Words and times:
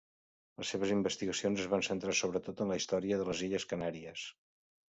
Les 0.61 0.71
seves 0.75 0.93
investigacions 0.95 1.61
es 1.65 1.69
va 1.75 1.81
centrar 1.89 2.17
sobretot 2.21 2.65
en 2.65 2.73
la 2.75 2.81
història 2.81 3.21
de 3.21 3.29
les 3.29 3.47
illes 3.49 3.71
Canàries. 3.75 4.29